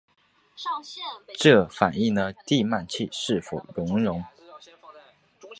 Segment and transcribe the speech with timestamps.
[1.37, 4.23] 这反映了地幔楔是否熔融。